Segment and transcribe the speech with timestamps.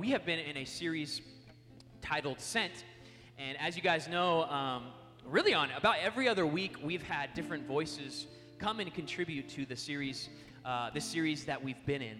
[0.00, 1.20] we have been in a series
[2.00, 2.86] titled Sent.
[3.38, 4.84] And as you guys know, um,
[5.26, 8.26] really on about every other week, we've had different voices
[8.58, 10.30] come and contribute to the series,
[10.64, 12.18] uh, the series that we've been in.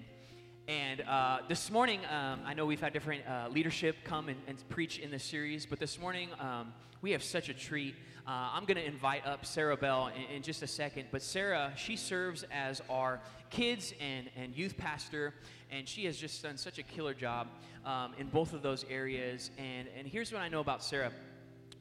[0.69, 4.62] And uh, this morning, um, I know we've had different uh, leadership come and, and,
[4.69, 7.95] preach in this series, but this morning um, we have such a treat.
[8.27, 11.73] Uh, I'm going to invite up Sarah Bell in, in, just a second, but Sarah,
[11.77, 15.33] she serves as our kids and, and youth pastor,
[15.71, 17.48] and she has just done such a killer job
[17.84, 19.50] um, in both of those areas.
[19.59, 21.12] And, and here's what I know about Sarah.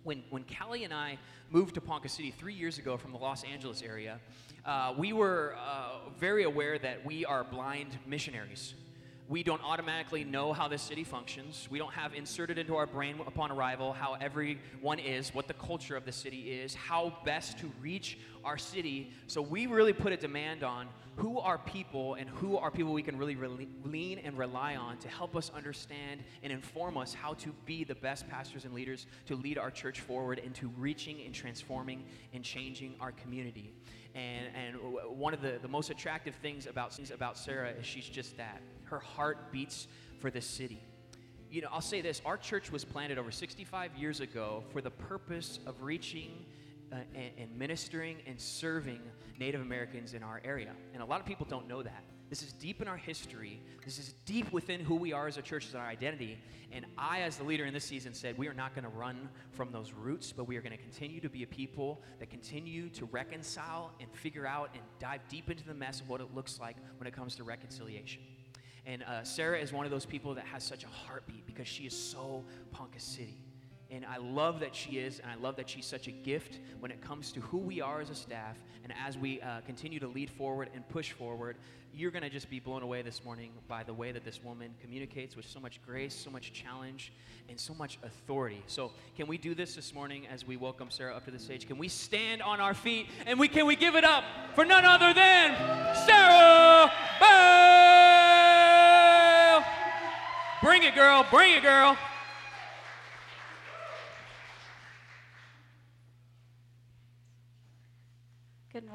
[0.04, 1.18] When, when Callie and I
[1.50, 4.20] moved to Ponca City three years ago from the Los Angeles area,
[4.66, 8.74] uh, we were uh, very aware that we are blind missionaries
[9.30, 11.68] we don't automatically know how this city functions.
[11.70, 15.96] We don't have inserted into our brain upon arrival how everyone is, what the culture
[15.96, 19.12] of the city is, how best to reach our city.
[19.28, 20.88] So we really put a demand on
[21.20, 24.98] who are people and who are people we can really re- lean and rely on
[25.00, 29.06] to help us understand and inform us how to be the best pastors and leaders
[29.26, 33.74] to lead our church forward into reaching and transforming and changing our community.
[34.16, 34.78] And, and
[35.18, 38.62] one of the, the most attractive things about, things about Sarah is she's just that
[38.86, 39.88] her heart beats
[40.22, 40.82] for the city.
[41.52, 44.92] You know, I'll say this our church was planted over 65 years ago for the
[44.92, 46.46] purpose of reaching
[46.92, 49.02] uh, and, and ministering and serving
[49.40, 50.72] Native Americans in our area.
[50.94, 52.04] And a lot of people don't know that.
[52.30, 53.60] This is deep in our history.
[53.84, 56.38] This is deep within who we are as a church, as our identity.
[56.72, 59.30] And I, as the leader in this season, said we are not going to run
[59.52, 62.90] from those roots, but we are going to continue to be a people that continue
[62.90, 66.60] to reconcile and figure out and dive deep into the mess of what it looks
[66.60, 68.22] like when it comes to reconciliation.
[68.86, 71.86] And uh, Sarah is one of those people that has such a heartbeat because she
[71.86, 73.44] is so Ponca City.
[73.92, 76.92] And I love that she is, and I love that she's such a gift when
[76.92, 78.56] it comes to who we are as a staff.
[78.84, 81.58] And as we uh, continue to lead forward and push forward,
[81.92, 84.76] you're going to just be blown away this morning by the way that this woman
[84.80, 87.12] communicates with so much grace, so much challenge,
[87.50, 88.62] and so much authority.
[88.68, 91.68] So, can we do this this morning as we welcome Sarah up to the stage?
[91.68, 94.24] Can we stand on our feet and we can we give it up
[94.54, 95.56] for none other than
[96.06, 97.40] Sarah Bell?
[100.62, 101.26] Bring it, girl.
[101.32, 101.98] Bring it, girl.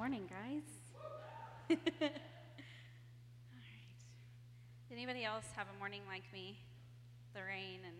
[0.05, 0.69] Morning, guys.
[1.73, 2.13] All right.
[4.85, 6.61] Did anybody else have a morning like me?
[7.33, 7.97] The rain and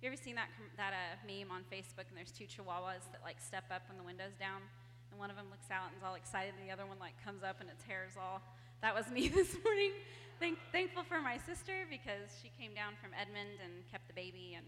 [0.00, 0.48] you ever seen that
[0.80, 2.08] that uh, meme on Facebook?
[2.08, 4.64] And there's two chihuahuas that like step up when the window's down,
[5.12, 7.12] and one of them looks out and is all excited, and the other one like
[7.20, 8.40] comes up and its hair is all.
[8.80, 9.92] That was me this morning.
[10.40, 14.56] Thank, thankful for my sister because she came down from Edmond and kept the baby.
[14.56, 14.64] And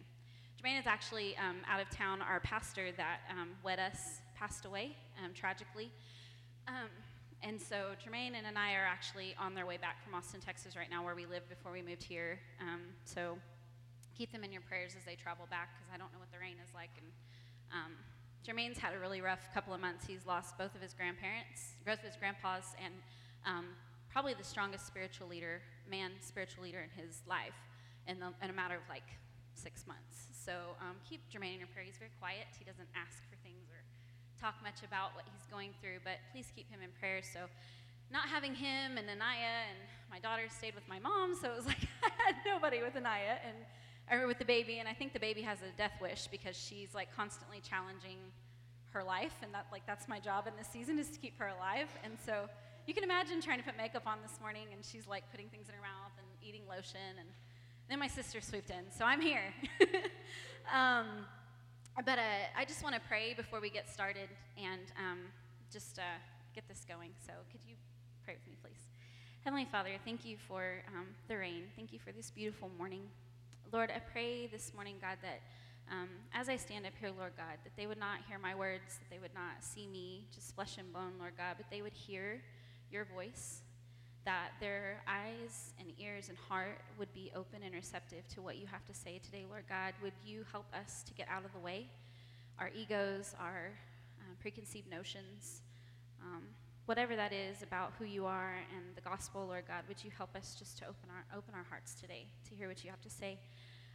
[0.61, 2.21] Jermaine is actually um, out of town.
[2.21, 5.89] Our pastor that um, wed us passed away um, tragically.
[6.69, 6.93] Um,
[7.41, 10.91] and so Jermaine and I are actually on their way back from Austin, Texas right
[10.91, 12.39] now, where we lived before we moved here.
[12.61, 13.39] Um, so
[14.13, 16.39] keep them in your prayers as they travel back, because I don't know what the
[16.39, 16.91] rain is like.
[17.01, 17.09] And
[17.73, 17.93] um,
[18.45, 20.05] Jermaine's had a really rough couple of months.
[20.05, 22.93] He's lost both of his grandparents, both of his grandpas, and
[23.47, 23.73] um,
[24.13, 27.57] probably the strongest spiritual leader, man, spiritual leader in his life,
[28.07, 29.09] in, the, in a matter of like
[29.55, 30.29] six months.
[30.37, 31.89] So um, keep Jermaine in your prayer.
[31.89, 32.45] He's very quiet.
[32.59, 33.38] He doesn't ask for
[34.41, 37.21] talk much about what he's going through, but please keep him in prayer.
[37.23, 37.51] So,
[38.11, 39.79] not having him and Anaya and
[40.11, 43.37] my daughter stayed with my mom, so it was like I had nobody with Anaya
[43.45, 43.57] and
[44.11, 46.95] or with the baby, and I think the baby has a death wish because she's
[46.95, 48.17] like constantly challenging
[48.93, 51.49] her life, and that like that's my job in this season is to keep her
[51.49, 51.89] alive.
[52.05, 52.49] And so
[52.87, 55.69] you can imagine trying to put makeup on this morning, and she's like putting things
[55.69, 57.29] in her mouth and eating lotion, and
[57.89, 59.53] then my sister swooped in, so I'm here.
[60.75, 61.27] um,
[62.05, 62.23] but uh,
[62.57, 65.19] I just want to pray before we get started and um,
[65.73, 66.03] just uh,
[66.55, 67.11] get this going.
[67.27, 67.75] So, could you
[68.25, 68.87] pray with me, please?
[69.43, 71.65] Heavenly Father, thank you for um, the rain.
[71.75, 73.03] Thank you for this beautiful morning.
[73.73, 75.41] Lord, I pray this morning, God, that
[75.91, 78.99] um, as I stand up here, Lord God, that they would not hear my words,
[78.99, 81.95] that they would not see me, just flesh and bone, Lord God, but they would
[81.95, 82.41] hear
[82.93, 83.63] your voice,
[84.29, 88.67] that their eyes and ears and heart would be open and receptive to what you
[88.67, 89.95] have to say today, Lord God.
[90.03, 91.87] Would you help us to get out of the way?
[92.59, 93.73] Our egos, our
[94.21, 95.63] uh, preconceived notions,
[96.23, 96.43] um,
[96.85, 100.37] whatever that is about who you are and the gospel, Lord God, would you help
[100.37, 103.11] us just to open our, open our hearts today to hear what you have to
[103.11, 103.39] say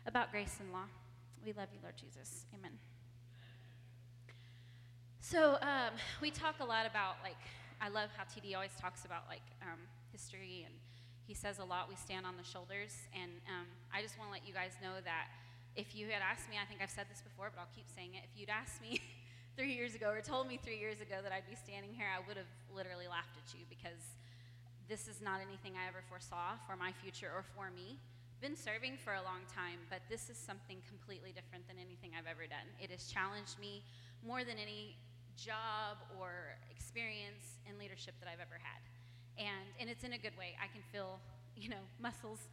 [0.08, 0.90] about grace and law?
[1.46, 2.46] We love you, Lord Jesus.
[2.58, 2.72] Amen.
[5.20, 5.94] So um,
[6.24, 7.38] we talk a lot about like
[7.80, 9.78] I love how TD always talks about like um,
[10.14, 10.78] history, and
[11.26, 12.94] he says a lot, we stand on the shoulders.
[13.12, 15.34] And um, I just want to let you guys know that
[15.74, 18.14] if you had asked me, I think I've said this before, but I'll keep saying
[18.14, 18.24] it.
[18.30, 19.02] If you'd asked me
[19.58, 22.22] three years ago or told me three years ago that I'd be standing here, I
[22.30, 24.14] would have literally laughed at you because
[24.86, 27.98] this is not anything I ever foresaw for my future or for me.
[28.38, 32.28] been serving for a long time, but this is something completely different than anything I've
[32.28, 32.68] ever done.
[32.78, 33.82] It has challenged me
[34.22, 35.00] more than any
[35.40, 38.84] job or experience in leadership that I've ever had.
[39.38, 40.54] And, and it's in a good way.
[40.62, 41.20] I can feel,
[41.58, 42.48] you know, muscles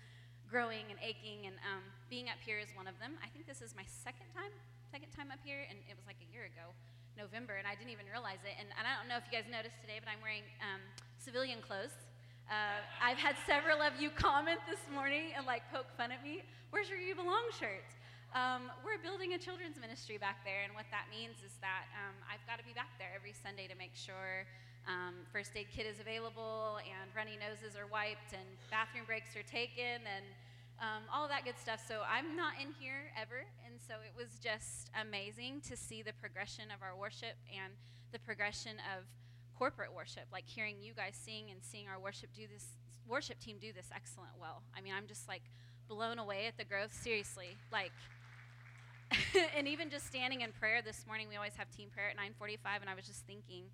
[0.51, 3.15] growing and aching, and um, being up here is one of them.
[3.23, 4.51] I think this is my second time,
[4.91, 6.75] second time up here, and it was like a year ago.
[7.19, 8.57] November, and I didn't even realize it.
[8.57, 10.81] And, and I don't know if you guys noticed today, but I'm wearing um,
[11.21, 11.93] civilian clothes.
[12.49, 16.43] Uh, I've had several of you comment this morning and like poke fun at me.
[16.73, 17.87] Where's your You Belong shirt?
[18.31, 22.15] Um, we're building a children's ministry back there, and what that means is that um,
[22.31, 24.47] I've got to be back there every Sunday to make sure
[24.87, 29.45] um, first aid kit is available, and runny noses are wiped, and bathroom breaks are
[29.45, 30.25] taken, and
[30.81, 31.85] um, all that good stuff.
[31.87, 36.17] So I'm not in here ever, and so it was just amazing to see the
[36.17, 37.73] progression of our worship and
[38.13, 39.05] the progression of
[39.59, 42.65] corporate worship, like hearing you guys sing and seeing our worship do this
[43.07, 44.63] worship team do this excellent well.
[44.77, 45.43] I mean, I'm just like
[45.89, 46.93] blown away at the growth.
[46.95, 47.93] Seriously, like.
[49.59, 52.81] and even just standing in prayer this morning, we always have team prayer at 9:45,
[52.81, 53.65] and I was just thinking,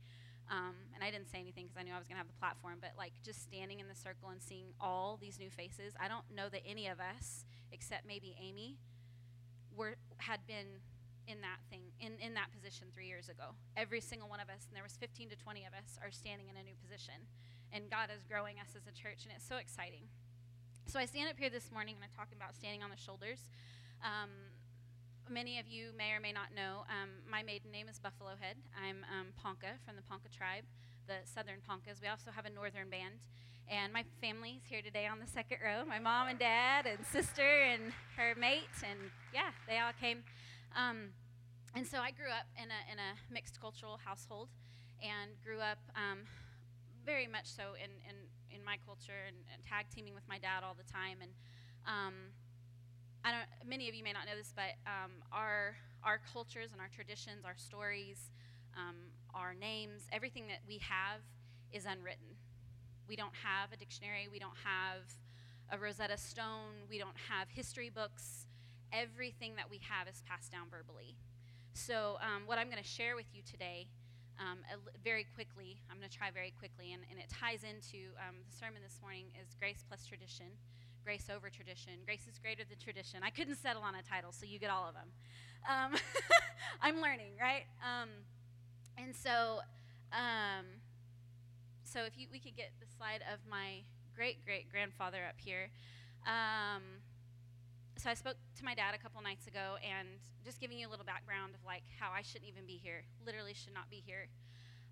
[0.50, 2.38] um, and I didn't say anything because I knew I was going to have the
[2.38, 6.06] platform, but like just standing in the circle and seeing all these new faces, I
[6.06, 8.78] don't know that any of us, except maybe Amy,
[9.74, 10.80] were had been
[11.26, 13.58] in that thing in, in that position three years ago.
[13.76, 16.46] Every single one of us, and there was 15 to 20 of us, are standing
[16.48, 17.26] in a new position,
[17.74, 20.06] and God is growing us as a church, and it's so exciting.
[20.86, 23.50] So I stand up here this morning and I'm talking about standing on the shoulders.
[24.06, 24.30] Um,
[25.30, 28.56] many of you may or may not know, um, my maiden name is Buffalo Head.
[28.76, 30.64] I'm um, Ponca from the Ponca tribe,
[31.06, 32.00] the southern Poncas.
[32.00, 33.26] We also have a northern band.
[33.68, 37.42] And my family's here today on the second row my mom and dad, and sister,
[37.42, 38.70] and her mate.
[38.86, 40.22] And yeah, they all came.
[40.76, 41.10] Um,
[41.74, 44.48] and so I grew up in a, in a mixed cultural household
[45.02, 46.22] and grew up um,
[47.04, 48.16] very much so in, in,
[48.54, 51.18] in my culture and, and, tag teaming with my dad all the time.
[51.20, 51.32] And
[51.84, 52.14] um,
[53.26, 55.74] I don't, many of you may not know this, but um, our,
[56.04, 58.30] our cultures and our traditions, our stories,
[58.78, 58.94] um,
[59.34, 61.26] our names, everything that we have
[61.72, 62.38] is unwritten.
[63.08, 65.02] We don't have a dictionary, we don't have
[65.74, 68.46] a Rosetta Stone, we don't have history books.
[68.92, 71.18] Everything that we have is passed down verbally.
[71.74, 73.88] So, um, what I'm going to share with you today,
[74.38, 74.62] um,
[75.02, 78.54] very quickly, I'm going to try very quickly, and, and it ties into um, the
[78.54, 80.54] sermon this morning is grace plus tradition
[81.06, 81.92] grace over tradition.
[82.04, 83.22] Grace is greater than tradition.
[83.22, 85.06] I couldn't settle on a title, so you get all of them.
[85.62, 85.94] Um,
[86.82, 87.62] I'm learning, right?
[87.78, 88.10] Um,
[88.98, 89.62] and so,
[90.10, 90.66] um,
[91.84, 93.86] so if you, we could get the slide of my
[94.16, 95.70] great great grandfather up here.
[96.26, 96.82] Um,
[97.96, 100.90] so I spoke to my dad a couple nights ago, and just giving you a
[100.90, 103.06] little background of like how I shouldn't even be here.
[103.24, 104.26] Literally, should not be here.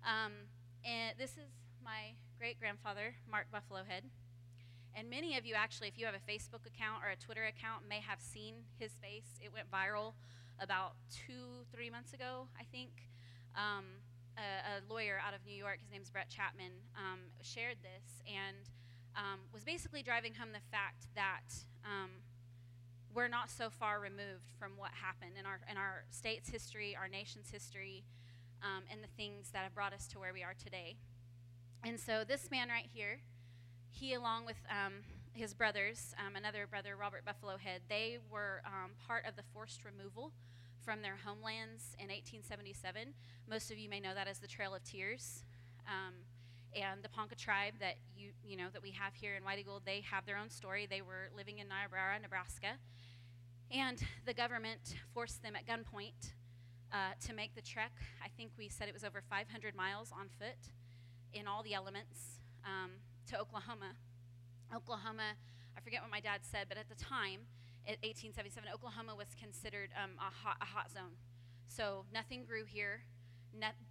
[0.07, 0.47] Um,
[0.87, 1.51] and this is
[1.83, 4.07] my great grandfather, Mark Buffalo Head.
[4.95, 7.83] And many of you, actually, if you have a Facebook account or a Twitter account,
[7.87, 9.27] may have seen his face.
[9.43, 10.13] It went viral
[10.59, 13.09] about two, three months ago, I think.
[13.55, 13.83] Um,
[14.37, 18.67] a, a, lawyer out of New York, his name's Brett Chapman, um, shared this and
[19.15, 21.55] um, was basically driving home the fact that
[21.85, 22.11] um,
[23.13, 27.07] we're not so far removed from what happened in our, in our state's history, our
[27.07, 28.03] nation's history,
[28.61, 30.95] um, and the things that have brought us to where we are today.
[31.83, 33.19] And so, this man right here,
[33.95, 34.93] he, along with um,
[35.33, 39.85] his brothers, um, another brother, Robert Buffalo Head, they were um, part of the forced
[39.85, 40.31] removal
[40.83, 43.13] from their homelands in 1877.
[43.49, 45.43] Most of you may know that as the Trail of Tears.
[45.87, 46.13] Um,
[46.75, 49.81] and the Ponca tribe that you you know that we have here in White Eagle,
[49.85, 50.85] they have their own story.
[50.89, 52.75] They were living in Niobrara, Nebraska,
[53.71, 56.33] and the government forced them at gunpoint
[56.91, 57.93] uh, to make the trek.
[58.21, 60.59] I think we said it was over 500 miles on foot
[61.33, 62.41] in all the elements.
[62.65, 62.91] Um,
[63.27, 63.97] to Oklahoma.
[64.73, 65.37] Oklahoma,
[65.77, 67.47] I forget what my dad said, but at the time,
[67.85, 71.17] in 1877, Oklahoma was considered um, a, hot, a hot zone.
[71.67, 73.01] So nothing grew here,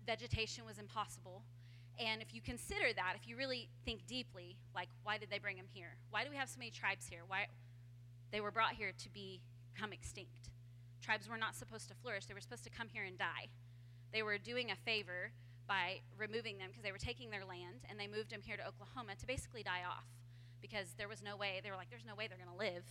[0.06, 1.42] vegetation was impossible.
[1.98, 5.56] And if you consider that, if you really think deeply, like, why did they bring
[5.56, 5.96] them here?
[6.10, 7.20] Why do we have so many tribes here?
[7.26, 7.46] Why?
[8.32, 10.50] They were brought here to become extinct.
[11.00, 13.48] Tribes were not supposed to flourish, they were supposed to come here and die.
[14.12, 15.30] They were doing a favor
[15.66, 18.66] by removing them because they were taking their land and they moved them here to
[18.66, 20.06] Oklahoma to basically die off
[20.60, 22.84] because there was no way, they were like, there's no way they're going to live.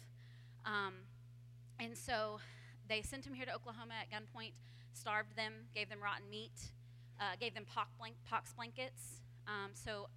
[0.66, 0.94] Um,
[1.80, 2.40] and so
[2.88, 4.54] they sent them here to Oklahoma at gunpoint,
[4.94, 6.74] starved them, gave them rotten meat,
[7.20, 9.22] uh, gave them pox, blank, pox blankets.
[9.48, 10.08] Um, so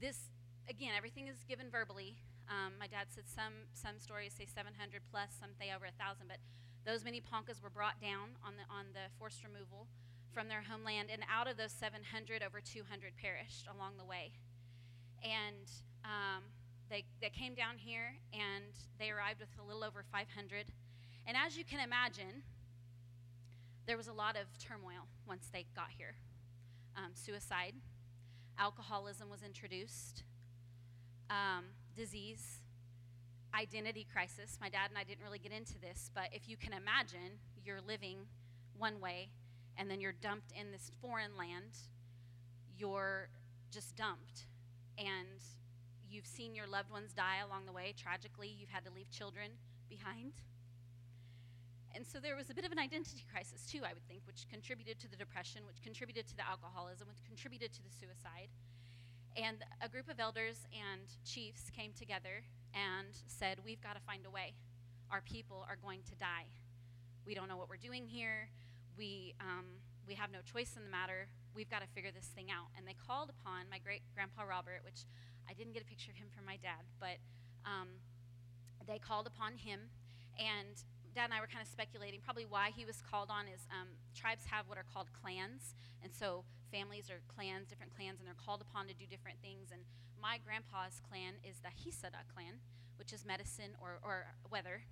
[0.00, 0.28] this,
[0.68, 2.16] again, everything is given verbally.
[2.48, 6.38] Um, my dad said some, some stories say 700 plus, some say over 1,000, but
[6.84, 9.88] those many Poncas were brought down on the, on the forced removal
[10.34, 14.32] from their homeland, and out of those 700, over 200 perished along the way.
[15.22, 15.70] And
[16.04, 16.42] um,
[16.90, 20.66] they, they came down here and they arrived with a little over 500.
[21.26, 22.42] And as you can imagine,
[23.86, 26.16] there was a lot of turmoil once they got here.
[26.96, 27.74] Um, suicide,
[28.58, 30.24] alcoholism was introduced,
[31.30, 31.64] um,
[31.96, 32.60] disease,
[33.54, 34.58] identity crisis.
[34.60, 37.80] My dad and I didn't really get into this, but if you can imagine, you're
[37.80, 38.18] living
[38.76, 39.28] one way
[39.76, 41.76] and then you're dumped in this foreign land,
[42.76, 43.28] you're
[43.70, 44.46] just dumped.
[44.98, 45.42] And
[46.08, 47.94] you've seen your loved ones die along the way.
[47.96, 49.50] Tragically, you've had to leave children
[49.88, 50.32] behind.
[51.94, 54.48] And so there was a bit of an identity crisis, too, I would think, which
[54.50, 58.50] contributed to the depression, which contributed to the alcoholism, which contributed to the suicide.
[59.36, 62.42] And a group of elders and chiefs came together
[62.74, 64.54] and said, We've got to find a way.
[65.10, 66.50] Our people are going to die.
[67.26, 68.50] We don't know what we're doing here.
[68.96, 71.28] We, um, we have no choice in the matter.
[71.54, 72.70] We've got to figure this thing out.
[72.76, 75.06] And they called upon my great grandpa Robert, which
[75.48, 77.18] I didn't get a picture of him from my dad, but
[77.64, 78.00] um,
[78.86, 79.90] they called upon him.
[80.38, 80.74] And
[81.14, 83.86] Dad and I were kind of speculating probably why he was called on is um,
[84.18, 85.78] tribes have what are called clans.
[86.02, 86.42] And so
[86.74, 89.70] families are clans, different clans, and they're called upon to do different things.
[89.70, 89.86] And
[90.20, 92.58] my grandpa's clan is the Hisada clan,
[92.98, 94.82] which is medicine or, or weather.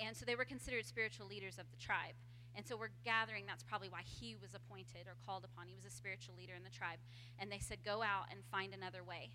[0.00, 2.18] And so they were considered spiritual leaders of the tribe.
[2.56, 5.68] And so we're gathering that's probably why he was appointed or called upon.
[5.68, 6.98] He was a spiritual leader in the tribe.
[7.38, 9.30] And they said, Go out and find another way.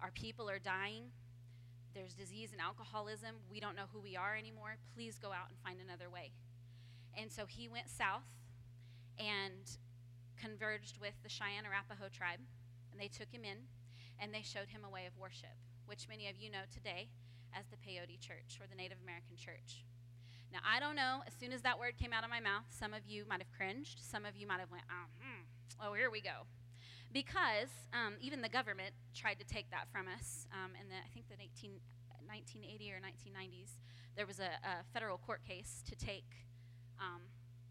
[0.00, 1.12] Our people are dying
[1.94, 3.38] there's disease and alcoholism.
[3.48, 4.76] We don't know who we are anymore.
[4.94, 6.32] Please go out and find another way.
[7.16, 8.26] And so he went south
[9.16, 9.78] and
[10.36, 12.42] converged with the Cheyenne Arapaho tribe,
[12.90, 13.70] and they took him in
[14.18, 15.54] and they showed him a way of worship,
[15.86, 17.08] which many of you know today
[17.54, 19.86] as the Peyote Church or the Native American Church.
[20.54, 22.94] Now, I don't know, as soon as that word came out of my mouth, some
[22.94, 25.42] of you might have cringed, some of you might have went, oh, hmm,
[25.82, 26.46] oh here we go
[27.14, 30.50] because um, even the government tried to take that from us.
[30.50, 31.78] Um, in the, I think the 19,
[32.26, 33.78] 1980 or 1990s,
[34.18, 36.26] there was a, a federal court case to take
[36.98, 37.22] um,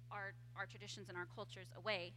[0.10, 2.16] our, our traditions and our cultures away.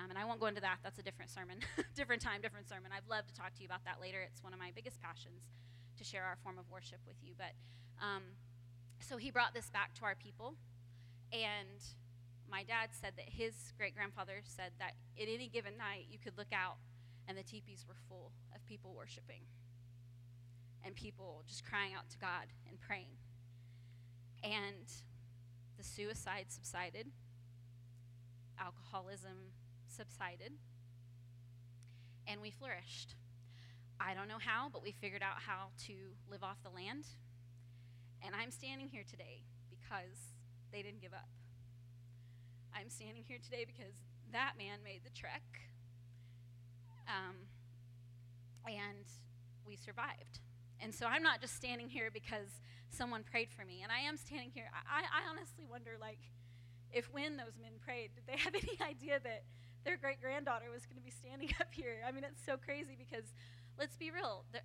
[0.00, 0.80] Um, and I won't go into that.
[0.82, 1.60] That's a different sermon,
[1.94, 2.90] different time, different sermon.
[2.90, 4.24] I'd love to talk to you about that later.
[4.24, 5.52] It's one of my biggest passions
[6.00, 7.36] to share our form of worship with you.
[7.36, 7.52] But
[8.00, 8.24] um,
[9.00, 10.54] so he brought this back to our people,
[11.32, 11.82] and
[12.50, 16.38] my dad said that his great grandfather said that at any given night you could
[16.38, 16.76] look out
[17.28, 19.42] and the teepees were full of people worshiping
[20.84, 23.18] and people just crying out to God and praying.
[24.44, 24.86] And
[25.76, 27.08] the suicide subsided,
[28.60, 29.52] alcoholism
[29.88, 30.52] subsided,
[32.28, 33.16] and we flourished.
[33.98, 35.94] I don't know how, but we figured out how to
[36.30, 37.06] live off the land.
[38.26, 40.34] And I'm standing here today because
[40.72, 41.30] they didn't give up.
[42.74, 43.94] I'm standing here today because
[44.32, 45.42] that man made the trek.
[47.06, 47.46] Um,
[48.66, 49.06] and
[49.64, 50.40] we survived.
[50.80, 53.80] And so I'm not just standing here because someone prayed for me.
[53.82, 54.66] And I am standing here.
[54.74, 56.18] I, I honestly wonder, like,
[56.92, 59.44] if when those men prayed, did they have any idea that
[59.84, 62.02] their great granddaughter was going to be standing up here?
[62.06, 63.24] I mean, it's so crazy because,
[63.78, 64.60] let's be real, the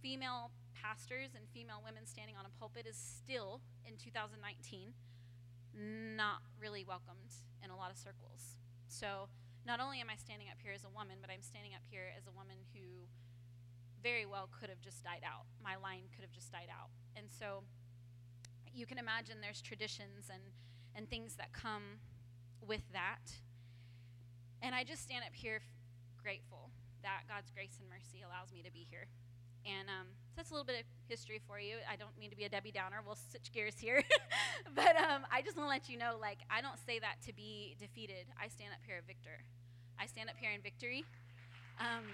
[0.00, 0.50] female
[0.84, 4.92] pastors and female women standing on a pulpit is still, in 2019,
[5.72, 8.60] not really welcomed in a lot of circles.
[8.86, 9.32] So,
[9.64, 12.12] not only am I standing up here as a woman, but I'm standing up here
[12.12, 13.08] as a woman who
[14.04, 15.48] very well could have just died out.
[15.64, 16.92] My line could have just died out.
[17.16, 17.64] And so,
[18.68, 20.52] you can imagine there's traditions and,
[20.92, 22.04] and things that come
[22.60, 23.32] with that.
[24.60, 25.64] And I just stand up here
[26.20, 26.68] grateful
[27.00, 29.08] that God's grace and mercy allows me to be here.
[29.64, 31.80] And um, so that's a little bit of history for you.
[31.88, 33.00] I don't mean to be a Debbie Downer.
[33.04, 34.04] We'll switch gears here.
[34.74, 37.32] but um, I just want to let you know, like, I don't say that to
[37.32, 38.28] be defeated.
[38.36, 39.40] I stand up here a victor.
[39.98, 41.04] I stand up here in victory.
[41.80, 42.04] Um,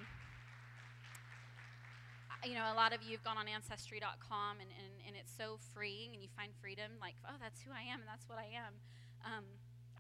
[2.45, 5.61] you know, a lot of you have gone on Ancestry.com, and, and, and it's so
[5.75, 8.49] freeing, and you find freedom, like, oh, that's who I am, and that's what I
[8.49, 8.73] am.
[9.25, 9.45] Um,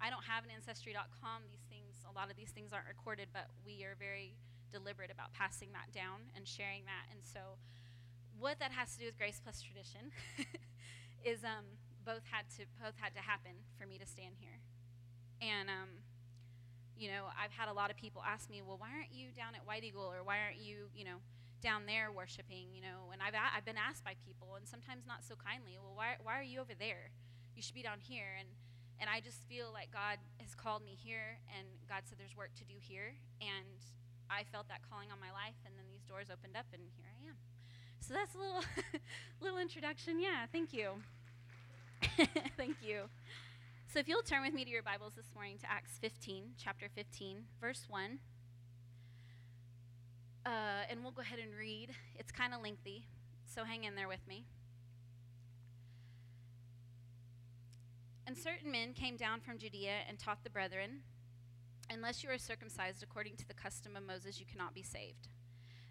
[0.00, 1.44] I don't have an Ancestry.com.
[1.52, 4.40] These things, a lot of these things aren't recorded, but we are very
[4.72, 7.10] deliberate about passing that down and sharing that.
[7.10, 7.58] And so,
[8.38, 10.10] what that has to do with grace plus tradition
[11.24, 14.62] is um, both had to both had to happen for me to stand here.
[15.40, 16.04] And um,
[17.00, 19.56] you know, I've had a lot of people ask me, well, why aren't you down
[19.56, 21.24] at White Eagle or why aren't you, you know,
[21.64, 22.68] down there worshiping?
[22.76, 25.96] You know, and I've I've been asked by people, and sometimes not so kindly, well,
[25.96, 27.12] why why are you over there?
[27.56, 28.36] You should be down here.
[28.38, 28.48] And
[29.00, 32.52] and I just feel like God has called me here, and God said there's work
[32.60, 33.80] to do here, and
[34.30, 37.10] I felt that calling on my life, and then these doors opened up, and here
[37.10, 37.36] I am.
[37.98, 38.62] So that's a little,
[39.42, 40.20] little introduction.
[40.20, 41.02] Yeah, thank you.
[42.56, 43.10] thank you.
[43.92, 46.86] So if you'll turn with me to your Bibles this morning to Acts 15, chapter
[46.94, 48.20] 15, verse 1.
[50.46, 50.48] Uh,
[50.88, 51.90] and we'll go ahead and read.
[52.16, 53.08] It's kind of lengthy,
[53.44, 54.46] so hang in there with me.
[58.26, 61.00] And certain men came down from Judea and taught the brethren,
[61.92, 65.26] Unless you are circumcised according to the custom of Moses, you cannot be saved.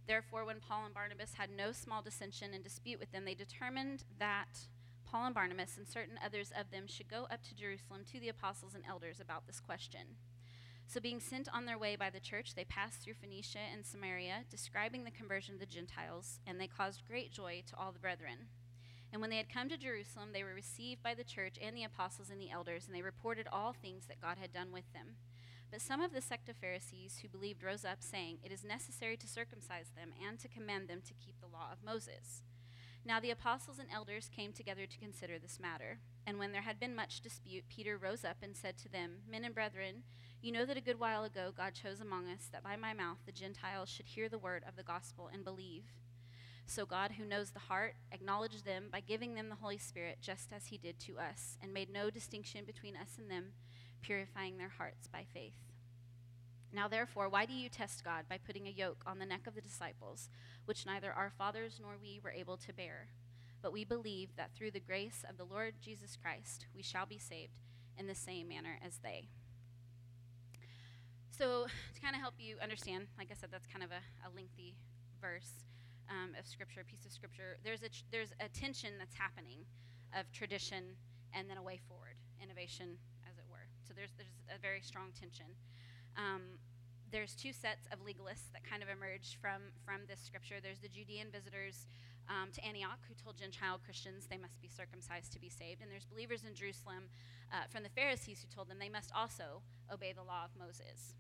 [0.08, 4.06] Therefore, when Paul and Barnabas had no small dissension and dispute with them, they determined
[4.18, 4.68] that
[5.04, 8.30] Paul and Barnabas and certain others of them should go up to Jerusalem to the
[8.30, 10.16] apostles and elders about this question.
[10.88, 14.46] So, being sent on their way by the church, they passed through Phoenicia and Samaria,
[14.50, 18.48] describing the conversion of the Gentiles, and they caused great joy to all the brethren.
[19.12, 21.84] And when they had come to Jerusalem, they were received by the church and the
[21.84, 25.18] apostles and the elders, and they reported all things that God had done with them.
[25.72, 29.18] But some of the sect of Pharisees who believed rose up, saying, It is necessary
[29.18, 32.44] to circumcise them and to command them to keep the law of Moses.
[33.06, 36.00] Now the apostles and elders came together to consider this matter.
[36.26, 39.46] And when there had been much dispute, Peter rose up and said to them, Men
[39.46, 40.04] and brethren,
[40.42, 43.18] you know that a good while ago God chose among us that by my mouth
[43.26, 45.86] the Gentiles should hear the word of the gospel and believe.
[46.66, 50.54] So God, who knows the heart, acknowledged them by giving them the Holy Spirit just
[50.54, 53.54] as he did to us, and made no distinction between us and them,
[54.02, 55.54] purifying their hearts by faith.
[56.72, 59.56] Now, therefore, why do you test God by putting a yoke on the neck of
[59.56, 60.30] the disciples,
[60.66, 63.08] which neither our fathers nor we were able to bear?
[63.62, 67.18] But we believe that through the grace of the Lord Jesus Christ we shall be
[67.18, 67.60] saved
[67.98, 69.30] in the same manner as they.
[71.32, 74.30] So, to kind of help you understand, like I said, that's kind of a, a
[74.36, 74.76] lengthy
[75.22, 75.64] verse
[76.10, 77.58] um, of scripture, a piece of scripture.
[77.64, 79.60] There's a, there's a tension that's happening
[80.18, 80.84] of tradition
[81.34, 82.98] and then a way forward, innovation.
[83.90, 85.50] So, there's, there's a very strong tension.
[86.14, 86.62] Um,
[87.10, 90.62] there's two sets of legalists that kind of emerged from, from this scripture.
[90.62, 91.90] There's the Judean visitors
[92.30, 95.82] um, to Antioch who told Gentile Christians they must be circumcised to be saved.
[95.82, 97.10] And there's believers in Jerusalem
[97.50, 101.18] uh, from the Pharisees who told them they must also obey the law of Moses.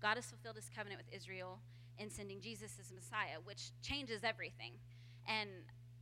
[0.00, 1.60] God has fulfilled his covenant with Israel
[2.00, 4.80] in sending Jesus as Messiah, which changes everything.
[5.28, 5.50] And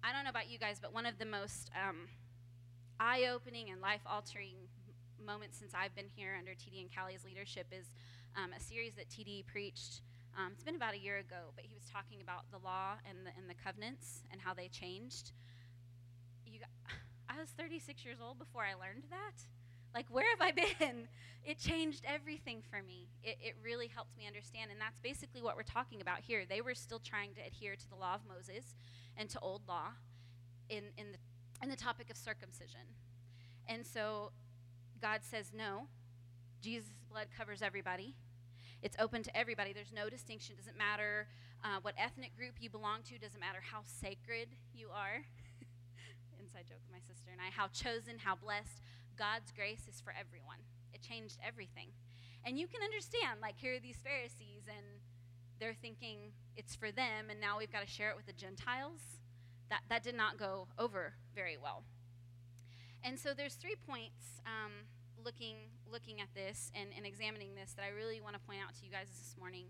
[0.07, 2.07] I don't know about you guys, but one of the most um,
[3.01, 4.71] eye opening and life altering
[5.29, 7.93] moments since I've been here under TD and Callie's leadership is
[8.35, 10.01] um, a series that TD preached.
[10.33, 13.29] Um, it's been about a year ago, but he was talking about the law and
[13.29, 15.33] the, and the covenants and how they changed.
[16.47, 16.61] You,
[17.29, 19.37] I was 36 years old before I learned that.
[19.95, 21.09] Like, where have I been?
[21.45, 23.09] It changed everything for me.
[23.23, 24.71] It, it really helped me understand.
[24.71, 26.45] And that's basically what we're talking about here.
[26.49, 28.77] They were still trying to adhere to the law of Moses
[29.17, 29.93] and to old law
[30.71, 31.19] in, in, the,
[31.63, 32.97] in the topic of circumcision.
[33.67, 34.33] And so
[35.01, 35.87] God says, no,
[36.61, 38.15] Jesus' blood covers everybody.
[38.83, 39.73] It's open to everybody.
[39.73, 40.57] There's no distinction.
[40.57, 41.27] Doesn't matter
[41.65, 43.19] uh, what ethnic group you belong to.
[43.19, 45.23] Doesn't matter how sacred you are.
[46.41, 47.51] Inside joke with my sister and I.
[47.51, 48.81] How chosen, how blessed.
[49.19, 50.63] God's grace is for everyone.
[50.95, 51.91] It changed everything.
[52.45, 55.03] And you can understand, like, here are these Pharisees, and
[55.59, 59.01] they're thinking it's for them, and now we've got to share it with the Gentiles.
[59.71, 61.83] That, that did not go over very well.
[63.05, 64.73] And so there's three points um,
[65.25, 68.75] looking, looking at this and, and examining this that I really want to point out
[68.77, 69.67] to you guys this morning.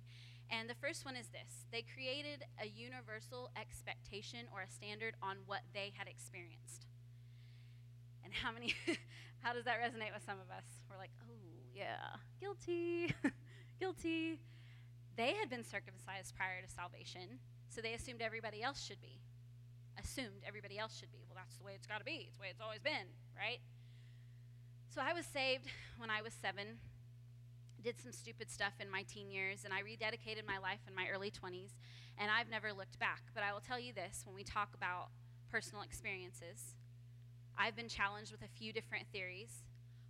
[0.50, 5.44] And the first one is this they created a universal expectation or a standard on
[5.46, 6.86] what they had experienced.
[8.24, 8.74] And how many,
[9.40, 10.64] how does that resonate with some of us?
[10.90, 11.32] We're like, oh,
[11.74, 13.14] yeah, guilty,
[13.80, 14.40] guilty.
[15.16, 19.20] They had been circumcised prior to salvation, so they assumed everybody else should be.
[19.98, 21.26] Assumed everybody else should be.
[21.28, 22.26] Well, that's the way it's got to be.
[22.28, 23.58] It's the way it's always been, right?
[24.88, 25.66] So I was saved
[25.98, 26.78] when I was seven,
[27.82, 31.06] did some stupid stuff in my teen years, and I rededicated my life in my
[31.12, 31.74] early 20s,
[32.16, 33.22] and I've never looked back.
[33.34, 35.10] But I will tell you this when we talk about
[35.50, 36.74] personal experiences,
[37.56, 39.62] I've been challenged with a few different theories.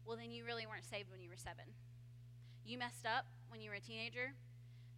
[0.04, 1.64] Well, then you really weren't saved when you were seven.
[2.64, 4.32] You messed up when you were a teenager.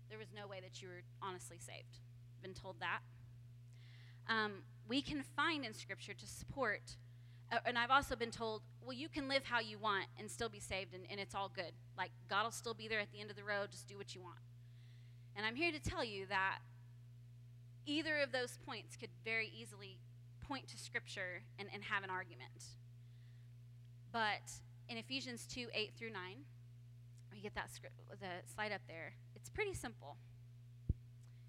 [0.09, 1.99] There was no way that you were honestly saved.
[2.43, 3.01] Been told that.
[4.29, 6.97] Um, we can find in Scripture to support
[7.53, 10.49] uh, and I've also been told, well, you can live how you want and still
[10.49, 11.73] be saved, and, and it's all good.
[11.99, 14.15] Like, God will still be there at the end of the road, just do what
[14.15, 14.39] you want.
[15.37, 16.59] And I'm here to tell you that
[17.87, 19.99] either of those points could very easily
[20.47, 22.65] point to Scripture and, and have an argument.
[24.13, 24.53] But
[24.89, 26.23] in Ephesians 2 8 through 9,
[27.33, 30.17] we get that script, the slide up there, it's pretty simple.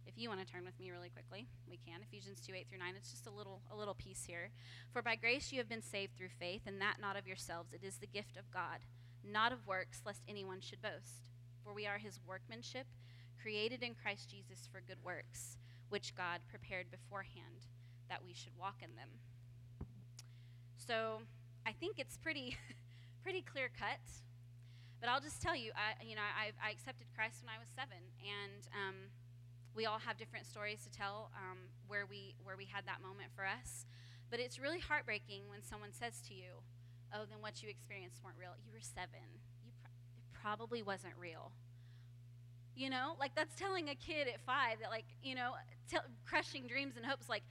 [0.05, 2.01] If you want to turn with me really quickly, we can.
[2.01, 2.93] Ephesians 2 8 through 9.
[2.97, 4.49] It's just a little, a little piece here.
[4.91, 7.73] For by grace you have been saved through faith, and that not of yourselves.
[7.73, 8.79] It is the gift of God,
[9.23, 11.29] not of works, lest anyone should boast.
[11.63, 12.87] For we are his workmanship,
[13.41, 15.57] created in Christ Jesus for good works,
[15.89, 17.67] which God prepared beforehand
[18.09, 19.09] that we should walk in them.
[20.75, 21.21] So
[21.65, 22.57] I think it's pretty,
[23.23, 24.01] pretty clear cut.
[24.99, 27.69] But I'll just tell you, I, you know, I, I accepted Christ when I was
[27.73, 28.95] seven, and um,
[29.75, 31.57] We all have different stories to tell um,
[31.87, 33.85] where, we, where we had that moment for us.
[34.29, 36.63] But it's really heartbreaking when someone says to you,
[37.13, 38.55] oh, then what you experienced weren't real.
[38.65, 39.39] You were seven.
[39.63, 41.51] You pr- it probably wasn't real.
[42.75, 45.51] You know, like that's telling a kid at five that, like, you know,
[45.89, 47.43] t- crushing dreams and hopes, like,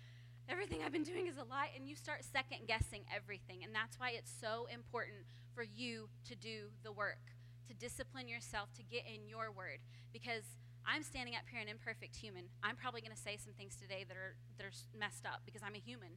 [0.49, 3.63] everything I've been doing is a lie, and you start second guessing everything.
[3.63, 5.19] And that's why it's so important
[5.55, 7.21] for you to do the work,
[7.69, 9.79] to discipline yourself, to get in your word.
[10.13, 10.43] Because
[10.87, 12.45] I'm standing up here an imperfect human.
[12.63, 15.63] I'm probably going to say some things today that are, that are messed up because
[15.63, 16.17] I'm a human,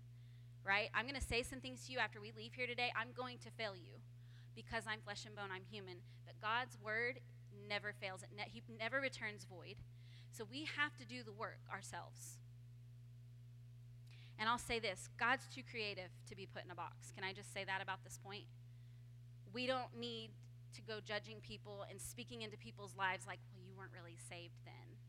[0.65, 0.89] right?
[0.93, 2.91] I'm going to say some things to you after we leave here today.
[2.95, 3.99] I'm going to fail you
[4.55, 5.97] because I'm flesh and bone, I'm human.
[6.25, 7.19] But God's word
[7.67, 9.77] never fails, it ne- He never returns void.
[10.31, 12.39] So we have to do the work ourselves.
[14.39, 17.11] And I'll say this God's too creative to be put in a box.
[17.13, 18.45] Can I just say that about this point?
[19.53, 20.31] We don't need
[20.73, 23.39] to go judging people and speaking into people's lives like,
[23.73, 25.01] you weren't really saved then.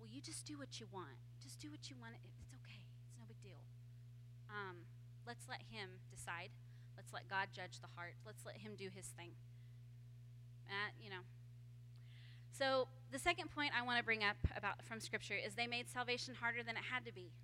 [0.00, 1.20] Well, you just do what you want.
[1.36, 2.16] Just do what you want.
[2.24, 3.60] It's okay, it's no big deal.
[4.48, 4.88] Um,
[5.28, 6.48] let's let Him decide.
[6.96, 8.16] Let's let God judge the heart.
[8.24, 9.36] Let's let Him do His thing.
[10.64, 11.28] Uh, you know.
[12.56, 15.90] So, the second point I want to bring up about from Scripture is they made
[15.90, 17.36] salvation harder than it had to be.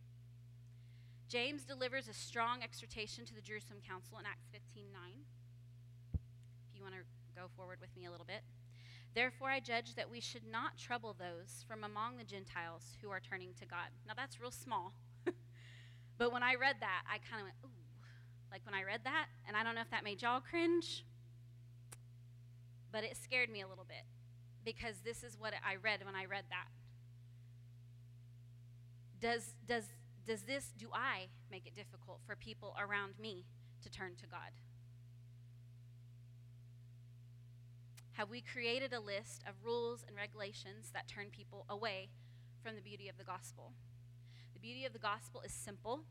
[1.28, 5.02] James delivers a strong exhortation to the Jerusalem Council in Acts 15 9.
[6.14, 7.04] If you want to
[7.36, 8.40] go forward with me a little bit.
[9.14, 13.20] Therefore, I judge that we should not trouble those from among the Gentiles who are
[13.20, 13.90] turning to God.
[14.06, 14.92] Now, that's real small.
[16.18, 17.68] but when I read that, I kind of went, ooh.
[18.50, 21.04] Like when I read that, and I don't know if that made y'all cringe,
[22.90, 24.04] but it scared me a little bit
[24.64, 26.66] because this is what I read when I read that.
[29.20, 29.84] Does, does
[30.30, 33.46] does this, do I make it difficult for people around me
[33.82, 34.52] to turn to God?
[38.20, 42.10] Have we created a list of rules and regulations that turn people away
[42.62, 43.72] from the beauty of the gospel?
[44.52, 46.02] The beauty of the gospel is simple.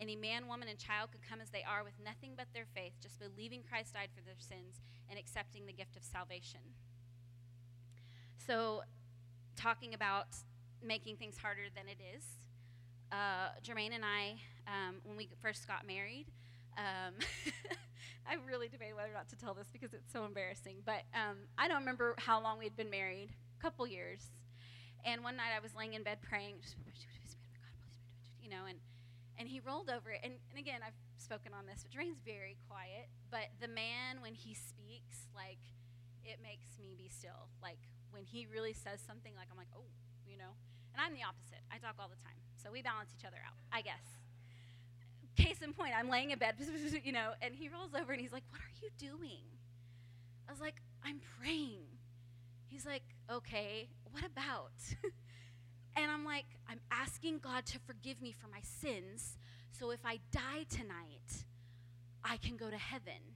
[0.00, 2.94] Any man, woman, and child could come as they are with nothing but their faith,
[3.00, 6.58] just believing Christ died for their sins and accepting the gift of salvation.
[8.36, 8.82] So,
[9.54, 10.34] talking about
[10.82, 12.24] making things harder than it is,
[13.12, 16.26] uh, Jermaine and I, um, when we first got married,
[16.76, 17.14] um,
[18.26, 20.82] I really debated whether or not to tell this because it's so embarrassing.
[20.84, 24.32] But um, I don't remember how long we'd been married, a couple years.
[25.04, 26.56] And one night I was laying in bed praying,
[28.40, 28.78] you know, and,
[29.36, 30.20] and he rolled over it.
[30.24, 33.12] And, and again, I've spoken on this, but Jermaine's very quiet.
[33.30, 35.60] But the man, when he speaks, like,
[36.24, 37.52] it makes me be still.
[37.60, 39.84] Like, when he really says something, like, I'm like, oh,
[40.24, 40.56] you know.
[40.96, 41.60] And I'm the opposite.
[41.68, 42.40] I talk all the time.
[42.56, 44.23] So we balance each other out, I guess.
[45.36, 46.54] Case in point, I'm laying in bed,
[47.04, 49.42] you know, and he rolls over and he's like, What are you doing?
[50.48, 51.82] I was like, I'm praying.
[52.68, 54.72] He's like, Okay, what about?
[55.96, 59.36] and I'm like, I'm asking God to forgive me for my sins
[59.78, 61.44] so if I die tonight,
[62.22, 63.34] I can go to heaven.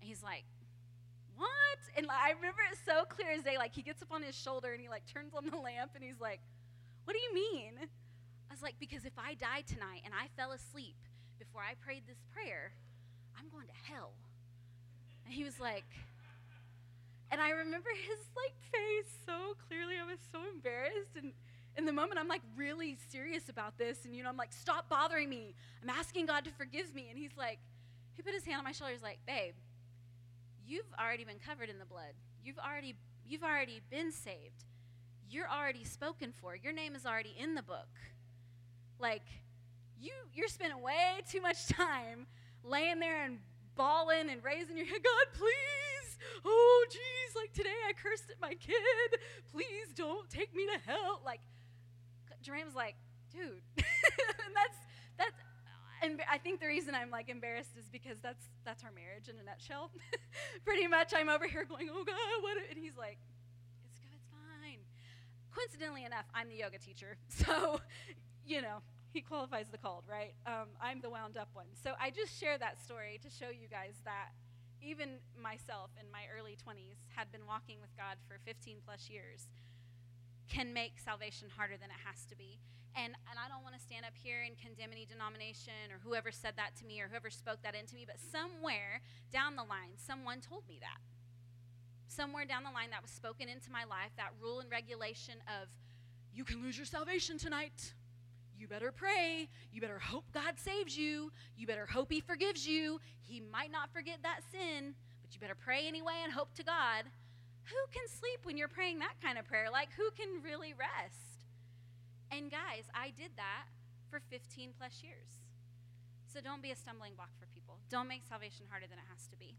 [0.00, 0.44] And he's like,
[1.36, 1.78] What?
[1.96, 3.56] And I remember it so clear as day.
[3.56, 6.02] Like, he gets up on his shoulder and he like turns on the lamp and
[6.02, 6.40] he's like,
[7.04, 7.88] What do you mean?
[8.50, 10.96] I was like, because if I died tonight and I fell asleep
[11.38, 12.72] before I prayed this prayer,
[13.38, 14.12] I'm going to hell.
[15.24, 15.84] And he was like,
[17.30, 19.94] and I remember his like face so clearly.
[20.00, 21.16] I was so embarrassed.
[21.16, 21.32] And
[21.76, 24.04] in the moment, I'm like really serious about this.
[24.04, 25.54] And, you know, I'm like, stop bothering me.
[25.82, 27.08] I'm asking God to forgive me.
[27.10, 27.58] And he's like,
[28.14, 28.94] he put his hand on my shoulder.
[28.94, 29.54] He's like, babe,
[30.66, 32.14] you've already been covered in the blood.
[32.42, 34.64] You've already, you've already been saved.
[35.30, 36.56] You're already spoken for.
[36.56, 37.88] Your name is already in the book.
[38.98, 39.22] Like,
[40.00, 42.26] you, you're spending way too much time
[42.64, 43.38] laying there and
[43.76, 46.18] bawling and raising your head, God, please.
[46.44, 49.20] Oh, geez, like today I cursed at my kid.
[49.52, 51.20] Please don't take me to hell.
[51.24, 51.40] Like,
[52.44, 52.96] Jermaine like,
[53.30, 53.62] dude.
[53.76, 54.78] and that's,
[55.16, 55.32] that's,
[56.02, 59.36] and I think the reason I'm like embarrassed is because that's that's our marriage in
[59.38, 59.90] a nutshell.
[60.64, 63.18] Pretty much, I'm over here going, "Oh God, what?" And he's like,
[63.90, 64.78] "It's good, it's fine."
[65.54, 67.80] Coincidentally enough, I'm the yoga teacher, so
[68.48, 68.80] you know,
[69.12, 70.32] he qualifies the called, right?
[70.46, 71.68] Um, I'm the wound up one.
[71.72, 74.32] So I just share that story to show you guys that
[74.80, 79.48] even myself in my early 20s had been walking with God for 15 plus years
[80.48, 82.60] can make salvation harder than it has to be.
[82.96, 86.32] And, and I don't want to stand up here and condemn any denomination or whoever
[86.32, 89.92] said that to me or whoever spoke that into me, but somewhere down the line,
[90.00, 90.98] someone told me that.
[92.08, 95.68] Somewhere down the line, that was spoken into my life, that rule and regulation of,
[96.32, 97.92] you can lose your salvation tonight
[98.58, 99.48] you better pray.
[99.72, 101.30] You better hope God saves you.
[101.56, 103.00] You better hope He forgives you.
[103.20, 107.04] He might not forget that sin, but you better pray anyway and hope to God.
[107.64, 109.68] Who can sleep when you're praying that kind of prayer?
[109.70, 111.46] Like, who can really rest?
[112.30, 113.68] And guys, I did that
[114.10, 115.44] for 15 plus years.
[116.26, 117.78] So don't be a stumbling block for people.
[117.90, 119.56] Don't make salvation harder than it has to be.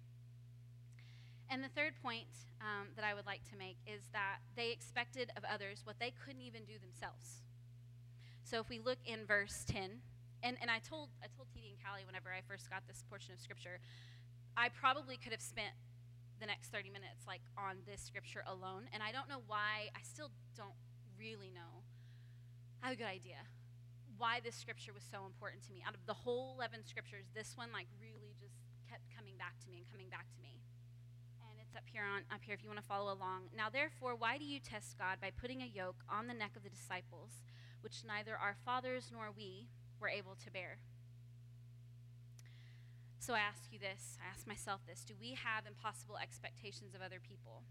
[1.50, 2.30] And the third point
[2.62, 6.14] um, that I would like to make is that they expected of others what they
[6.14, 7.42] couldn't even do themselves.
[8.50, 10.02] So if we look in verse 10,
[10.42, 13.30] and, and I told I told TD and Callie whenever I first got this portion
[13.30, 13.78] of scripture,
[14.58, 15.78] I probably could have spent
[16.42, 18.90] the next 30 minutes like on this scripture alone.
[18.90, 20.74] And I don't know why, I still don't
[21.14, 21.86] really know.
[22.82, 23.38] I have a good idea
[24.18, 25.86] why this scripture was so important to me.
[25.86, 28.58] Out of the whole 11 scriptures, this one like really just
[28.90, 30.58] kept coming back to me and coming back to me.
[31.46, 33.54] And it's up here on up here if you want to follow along.
[33.54, 36.66] Now therefore, why do you test God by putting a yoke on the neck of
[36.66, 37.46] the disciples,
[37.82, 39.68] which neither our fathers nor we
[40.00, 40.80] were able to bear?
[43.20, 47.02] So I ask you this, I ask myself this do we have impossible expectations of
[47.02, 47.64] other people?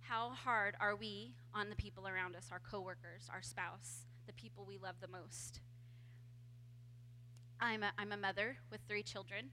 [0.00, 4.64] How hard are we on the people around us, our coworkers, our spouse, the people
[4.66, 5.60] we love the most?
[7.60, 9.50] I'm a, I'm a mother with three children,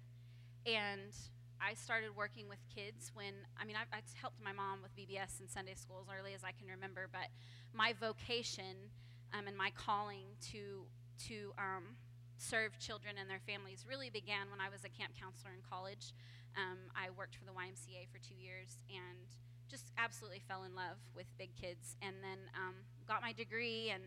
[0.65, 1.13] and
[1.62, 3.88] I started working with kids when, I mean, I've,
[4.19, 7.27] helped my mom with VBS and Sunday school as early as I can remember, but
[7.73, 8.89] my vocation
[9.33, 10.85] um, and my calling to,
[11.27, 11.97] to um,
[12.37, 16.13] serve children and their families really began when I was a camp counselor in college.
[16.55, 19.29] Um, I worked for the YMCA for two years and
[19.69, 21.95] just absolutely fell in love with big kids.
[22.01, 22.75] And then um,
[23.07, 24.03] got my degree and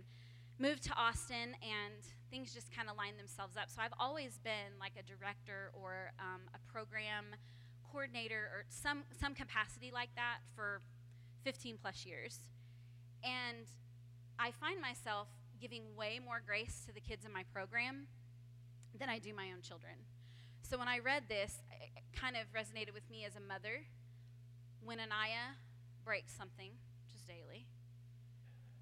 [0.58, 3.70] moved to Austin, and things just kind of lined themselves up.
[3.70, 7.32] So I've always been like a director or um, a program
[7.90, 10.80] coordinator or some, some capacity like that for
[11.44, 12.38] 15 plus years.
[13.24, 13.66] And
[14.40, 15.28] I find myself
[15.60, 18.06] giving way more grace to the kids in my program
[18.98, 19.92] than I do my own children.
[20.62, 23.84] So when I read this, it kind of resonated with me as a mother.
[24.82, 25.60] When Anaya
[26.06, 26.72] breaks something,
[27.04, 27.66] which is daily,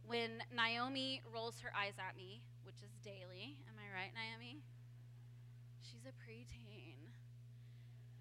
[0.06, 4.62] when Naomi rolls her eyes at me, which is daily, am I right, Naomi?
[5.82, 7.10] She's a preteen.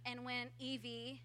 [0.08, 1.22] And when Evie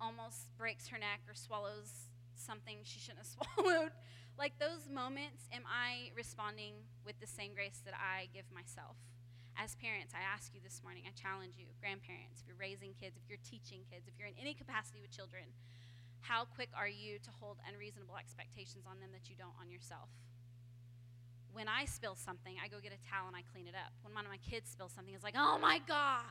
[0.00, 2.08] almost breaks her neck or swallows
[2.40, 3.92] something she shouldn't have swallowed,
[4.40, 8.96] like those moments, am I responding with the same grace that I give myself?
[9.58, 13.20] As parents, I ask you this morning, I challenge you, grandparents, if you're raising kids,
[13.20, 15.52] if you're teaching kids, if you're in any capacity with children,
[16.24, 20.08] how quick are you to hold unreasonable expectations on them that you don't on yourself?
[21.52, 23.92] When I spill something, I go get a towel and I clean it up.
[24.02, 26.22] When one of my kids spills something, it's like, oh my God,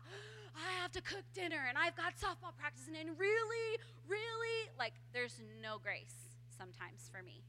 [0.56, 3.68] I have to cook dinner and I've got softball practice and really,
[4.08, 7.44] really, like, there's no grace sometimes for me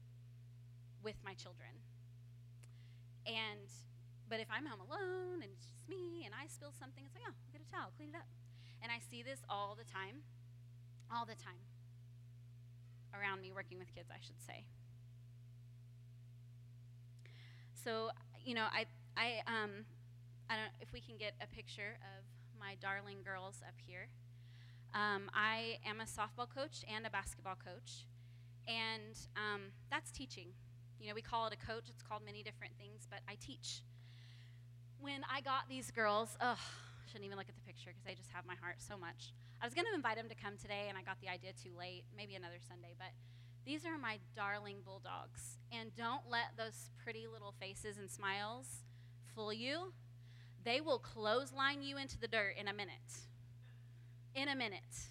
[1.03, 1.71] with my children.
[3.25, 3.69] And
[4.31, 7.27] but if I'm home alone and it's just me and I spill something, it's like,
[7.27, 8.31] oh, get a towel, clean it up.
[8.79, 10.23] And I see this all the time,
[11.11, 11.67] all the time
[13.11, 14.63] around me working with kids, I should say.
[17.83, 18.11] So,
[18.43, 18.85] you know, I,
[19.17, 19.85] I, um,
[20.49, 22.23] I don't know if we can get a picture of
[22.59, 24.07] my darling girls up here.
[24.93, 28.05] Um, I am a softball coach and a basketball coach,
[28.67, 30.49] and um, that's teaching.
[30.99, 33.81] You know, we call it a coach, it's called many different things, but I teach
[35.01, 36.61] when I got these girls, ugh,
[37.09, 39.33] shouldn't even look at the picture because they just have my heart so much.
[39.59, 41.73] I was going to invite them to come today, and I got the idea too
[41.73, 43.09] late, maybe another Sunday, but
[43.65, 45.57] these are my darling bulldogs.
[45.71, 48.83] And don't let those pretty little faces and smiles
[49.35, 49.93] fool you.
[50.63, 53.27] They will clothesline you into the dirt in a minute.
[54.35, 55.09] In a minute.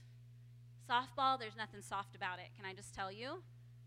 [0.89, 2.51] Softball, there's nothing soft about it.
[2.57, 3.43] Can I just tell you?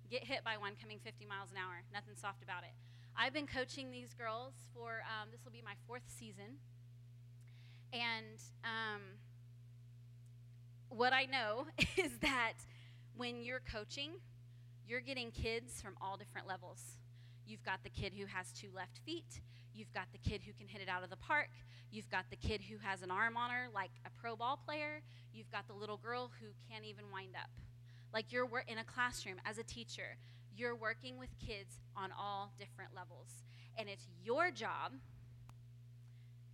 [0.10, 1.84] Get hit by one coming 50 miles an hour.
[1.94, 2.74] Nothing soft about it.
[3.16, 6.58] I've been coaching these girls for um, this will be my fourth season.
[7.92, 9.02] And um,
[10.90, 12.54] what I know is that
[13.16, 14.14] when you're coaching,
[14.88, 16.98] you're getting kids from all different levels.
[17.46, 19.42] You've got the kid who has two left feet.
[19.74, 21.50] You've got the kid who can hit it out of the park.
[21.92, 25.02] You've got the kid who has an arm on her like a pro ball player.
[25.34, 27.50] You've got the little girl who can't even wind up.
[28.14, 30.18] Like you're in a classroom as a teacher,
[30.56, 33.44] you're working with kids on all different levels.
[33.78, 34.94] And it's your job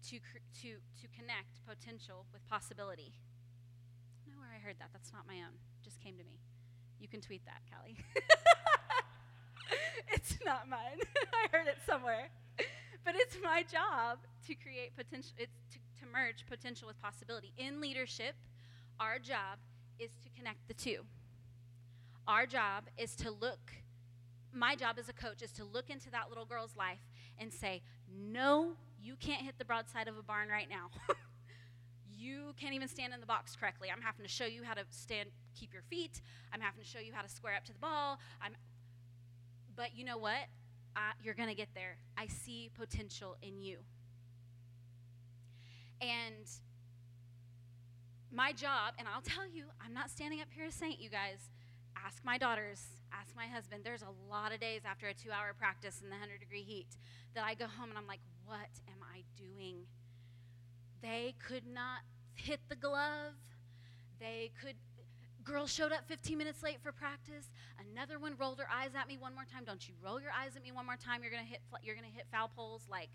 [0.08, 0.20] to,
[0.62, 3.14] to, to connect potential with possibility.
[4.26, 4.90] I know where I heard that.
[4.94, 5.60] That's not my own.
[5.80, 6.40] It just came to me.
[7.00, 7.98] You can tweet that, Callie.
[10.14, 11.00] it's not mine.
[11.34, 12.30] I heard it somewhere.
[13.06, 17.54] But it's my job to create potential, it's to, to merge potential with possibility.
[17.58, 18.36] In leadership,
[19.00, 19.60] our job
[19.98, 21.02] is to connect the two.
[22.28, 23.60] Our job is to look
[24.54, 27.00] my job as a coach is to look into that little girl's life
[27.38, 27.82] and say,
[28.12, 30.90] No, you can't hit the broadside of a barn right now.
[32.20, 33.90] you can't even stand in the box correctly.
[33.94, 36.22] I'm having to show you how to stand, keep your feet.
[36.54, 38.20] I'm having to show you how to square up to the ball.
[38.42, 38.56] I'm,
[39.76, 40.50] but you know what?
[40.96, 41.98] I, you're going to get there.
[42.18, 43.78] I see potential in you.
[46.02, 46.46] And
[48.32, 51.50] my job, and I'll tell you, I'm not standing up here a saint, you guys.
[52.06, 53.82] Ask my daughters, ask my husband.
[53.84, 56.98] There's a lot of days after a two hour practice in the 100 degree heat
[57.36, 59.84] that I go home and I'm like, what am I doing?
[61.02, 62.00] They could not
[62.34, 63.34] hit the glove.
[64.20, 64.76] They could.
[65.44, 67.50] Girl showed up 15 minutes late for practice.
[67.80, 69.64] Another one rolled her eyes at me one more time.
[69.66, 71.24] Don't you roll your eyes at me one more time?
[71.24, 71.62] You're gonna hit.
[71.82, 72.84] You're gonna hit foul poles.
[72.90, 73.10] Like,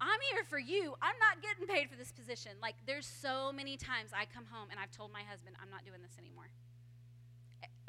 [0.00, 0.94] I'm here for you.
[1.00, 2.52] I'm not getting paid for this position.
[2.60, 5.84] Like, there's so many times I come home and I've told my husband, I'm not
[5.84, 6.50] doing this anymore.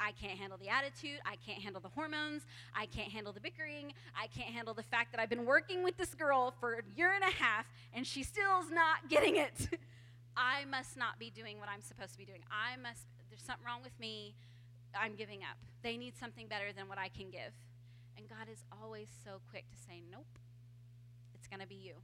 [0.00, 1.18] I can't handle the attitude.
[1.24, 2.42] I can't handle the hormones.
[2.74, 3.92] I can't handle the bickering.
[4.20, 7.12] I can't handle the fact that I've been working with this girl for a year
[7.12, 9.68] and a half and she still's not getting it.
[10.36, 12.42] I must not be doing what I'm supposed to be doing.
[12.50, 14.34] I must, there's something wrong with me.
[14.94, 15.58] I'm giving up.
[15.82, 17.54] They need something better than what I can give.
[18.16, 20.26] And God is always so quick to say, nope,
[21.34, 21.94] it's going to be you.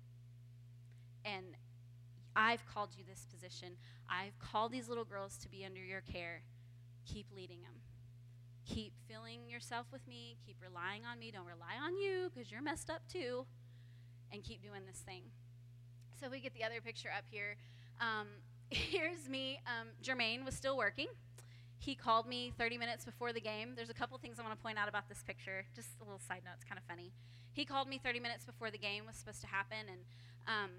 [1.25, 1.57] And
[2.35, 3.77] I've called you this position.
[4.09, 6.43] I've called these little girls to be under your care.
[7.13, 7.73] Keep leading them.
[8.67, 10.37] Keep filling yourself with me.
[10.47, 11.31] Keep relying on me.
[11.31, 13.47] Don't rely on you because you're messed up too.
[14.33, 15.23] And keep doing this thing.
[16.21, 17.57] So we get the other picture up here.
[18.01, 18.29] Um,
[18.71, 19.61] here's me.
[19.67, 21.09] Um, Jermaine was still working.
[21.79, 23.73] He called me 30 minutes before the game.
[23.75, 25.65] There's a couple things I want to point out about this picture.
[25.75, 27.11] Just a little side note, it's kind of funny.
[27.53, 30.01] He called me 30 minutes before the game was supposed to happen, and
[30.47, 30.71] um,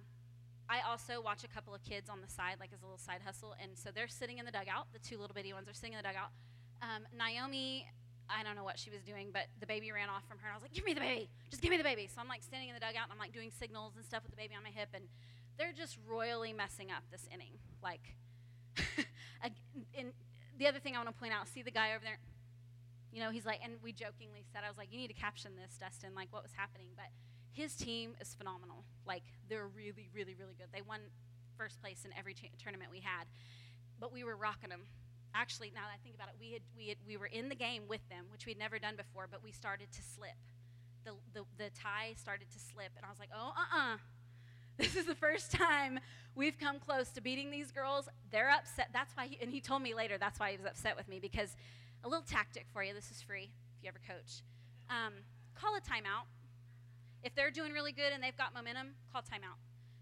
[0.72, 3.20] I also watch a couple of kids on the side, like as a little side
[3.20, 3.56] hustle.
[3.62, 4.88] And so they're sitting in the dugout.
[4.94, 6.32] The two little bitty ones are sitting in the dugout.
[6.80, 7.92] Um, Naomi,
[8.32, 10.48] I don't know what she was doing, but the baby ran off from her.
[10.48, 11.28] And I was like, give me the baby.
[11.52, 12.08] Just give me the baby.
[12.08, 14.32] So I'm like standing in the dugout and I'm like doing signals and stuff with
[14.32, 14.96] the baby on my hip.
[14.96, 15.12] And
[15.60, 17.60] they're just royally messing up this inning.
[17.84, 18.16] Like,
[19.44, 20.16] and
[20.56, 22.24] the other thing I want to point out see the guy over there?
[23.12, 25.52] You know, he's like, and we jokingly said, I was like, you need to caption
[25.60, 26.96] this, Dustin, like what was happening.
[26.96, 27.12] But
[27.52, 28.84] his team is phenomenal.
[29.06, 30.68] Like, they're really, really, really good.
[30.74, 31.02] They won
[31.58, 33.26] first place in every tournament we had.
[34.00, 34.82] But we were rocking them.
[35.34, 37.56] Actually, now that I think about it, we, had, we, had, we were in the
[37.56, 40.36] game with them, which we'd never done before, but we started to slip.
[41.06, 43.98] The, the, the tie started to slip, and I was like, oh, uh uh
[44.78, 46.00] this is the first time
[46.34, 48.08] we've come close to beating these girls.
[48.32, 48.90] They're upset.
[48.94, 51.20] That's why, he, and he told me later that's why he was upset with me
[51.20, 51.56] because
[52.04, 52.94] a little tactic for you.
[52.94, 54.42] This is free if you ever coach.
[54.90, 55.14] Um,
[55.56, 56.26] call a timeout.
[57.24, 59.60] If they're doing really good and they've got momentum, call timeout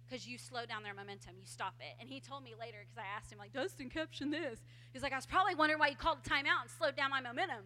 [0.07, 1.35] because you slow down their momentum.
[1.39, 1.95] You stop it.
[1.99, 4.59] And he told me later because I asked him like, Dustin, caption this.
[4.91, 7.21] He's like, I was probably wondering why you called a timeout and slowed down my
[7.21, 7.61] momentum.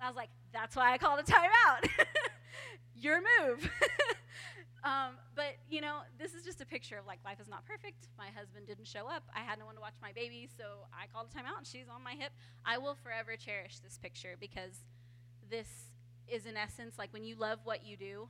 [0.00, 1.88] And I was like, that's why I called a timeout.
[2.94, 3.70] Your move.
[4.84, 8.08] Um, but you know, this is just a picture of like life is not perfect.
[8.18, 9.22] My husband didn't show up.
[9.34, 11.86] I had no one to watch my baby, so I called a timeout and she's
[11.88, 12.32] on my hip.
[12.64, 14.82] I will forever cherish this picture because
[15.48, 15.68] this
[16.26, 18.28] is in essence like when you love what you do,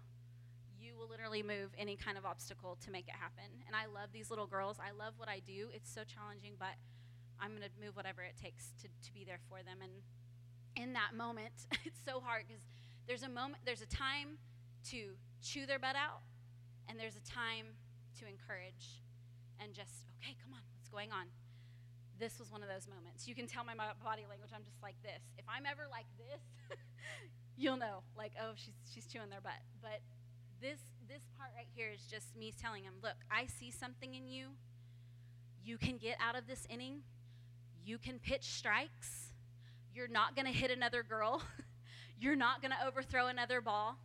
[1.02, 3.50] will literally move any kind of obstacle to make it happen.
[3.66, 4.78] And I love these little girls.
[4.78, 5.66] I love what I do.
[5.74, 6.78] It's so challenging, but
[7.42, 9.82] I'm going to move whatever it takes to, to be there for them.
[9.82, 9.90] And
[10.78, 12.62] in that moment, it's so hard because
[13.10, 14.38] there's a moment, there's a time
[14.94, 16.22] to chew their butt out
[16.86, 17.74] and there's a time
[18.22, 19.02] to encourage
[19.58, 21.26] and just, okay, come on, what's going on?
[22.18, 23.26] This was one of those moments.
[23.26, 25.22] You can tell my body language, I'm just like this.
[25.34, 26.42] If I'm ever like this,
[27.56, 29.58] you'll know, like, oh, she's, she's chewing their butt.
[29.82, 29.98] But
[30.62, 34.28] this, this part right here is just me telling him, look, I see something in
[34.28, 34.48] you.
[35.64, 37.02] You can get out of this inning.
[37.84, 39.32] You can pitch strikes.
[39.94, 41.42] You're not going to hit another girl.
[42.18, 43.98] You're not going to overthrow another ball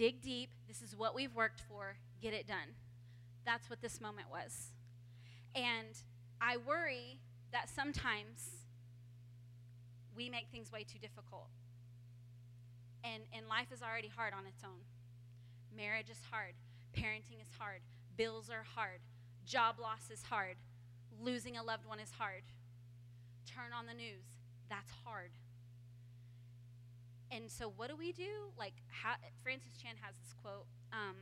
[0.00, 0.48] dig deep.
[0.66, 1.96] This is what we've worked for.
[2.22, 2.74] Get it done.
[3.44, 4.72] That's what this moment was.
[5.54, 5.94] And
[6.40, 7.20] I worry
[7.52, 8.64] that sometimes
[10.16, 11.48] we make things way too difficult.
[13.04, 14.80] And, and life is already hard on its own.
[15.76, 16.54] Marriage is hard.
[16.96, 17.80] Parenting is hard.
[18.16, 19.00] Bills are hard.
[19.46, 20.56] Job loss is hard.
[21.20, 22.42] Losing a loved one is hard.
[23.46, 24.24] Turn on the news.
[24.68, 25.30] That's hard.
[27.30, 28.50] And so, what do we do?
[28.58, 31.14] Like, how, Francis Chan has this quote, um,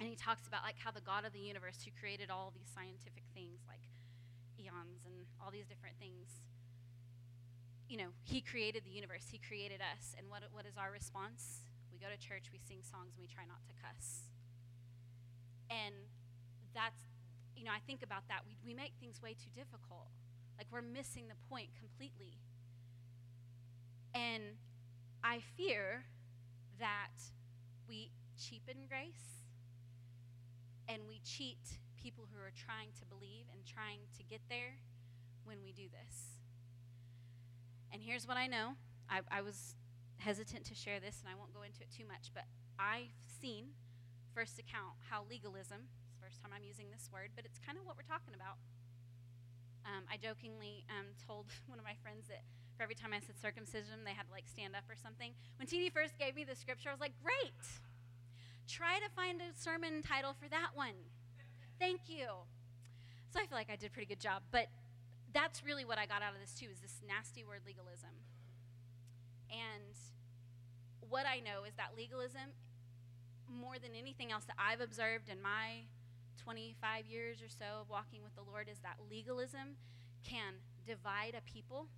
[0.00, 2.70] and he talks about like how the God of the universe, who created all these
[2.74, 3.82] scientific things like
[4.58, 6.42] eons and all these different things,
[7.88, 9.26] you know, he created the universe.
[9.30, 10.14] He created us.
[10.18, 11.67] And what what is our response?
[11.98, 14.30] We go to church, we sing songs, and we try not to cuss.
[15.66, 15.94] And
[16.70, 17.10] that's,
[17.56, 18.46] you know, I think about that.
[18.46, 20.14] We we make things way too difficult.
[20.56, 22.38] Like we're missing the point completely.
[24.14, 24.62] And
[25.24, 26.04] I fear
[26.78, 27.18] that
[27.88, 29.42] we cheapen grace
[30.86, 34.78] and we cheat people who are trying to believe and trying to get there
[35.44, 36.38] when we do this.
[37.92, 38.74] And here's what I know
[39.10, 39.74] I, I was
[40.18, 42.44] hesitant to share this, and I won't go into it too much, but
[42.78, 43.74] I've seen
[44.34, 47.78] first account how legalism, it's the first time I'm using this word, but it's kind
[47.78, 48.58] of what we're talking about.
[49.86, 52.42] Um, I jokingly um, told one of my friends that
[52.76, 55.34] for every time I said circumcision, they had to like stand up or something.
[55.58, 57.58] When TD first gave me the scripture, I was like, great.
[58.70, 60.94] Try to find a sermon title for that one.
[61.80, 62.46] Thank you.
[63.34, 64.42] So I feel like I did a pretty good job.
[64.52, 64.70] But
[65.34, 68.14] that's really what I got out of this too, is this nasty word legalism.
[69.50, 69.96] And
[71.08, 72.52] what I know is that legalism,
[73.48, 75.88] more than anything else that I've observed in my
[76.42, 79.76] 25 years or so of walking with the Lord, is that legalism
[80.22, 80.54] can
[80.86, 81.88] divide a people